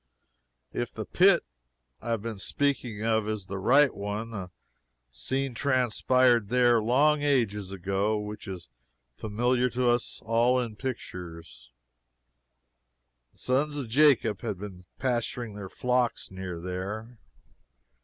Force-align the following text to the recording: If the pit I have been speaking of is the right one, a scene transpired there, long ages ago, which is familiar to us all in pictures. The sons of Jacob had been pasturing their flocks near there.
If 0.73 0.91
the 0.95 1.05
pit 1.05 1.45
I 2.01 2.09
have 2.09 2.23
been 2.23 2.39
speaking 2.39 3.05
of 3.05 3.29
is 3.29 3.45
the 3.45 3.59
right 3.59 3.93
one, 3.93 4.33
a 4.33 4.49
scene 5.11 5.53
transpired 5.53 6.49
there, 6.49 6.81
long 6.81 7.21
ages 7.21 7.71
ago, 7.71 8.17
which 8.17 8.47
is 8.47 8.67
familiar 9.15 9.69
to 9.69 9.87
us 9.91 10.19
all 10.25 10.59
in 10.59 10.75
pictures. 10.75 11.69
The 13.33 13.37
sons 13.37 13.77
of 13.77 13.89
Jacob 13.89 14.41
had 14.41 14.57
been 14.57 14.85
pasturing 14.97 15.53
their 15.53 15.69
flocks 15.69 16.31
near 16.31 16.59
there. 16.59 17.19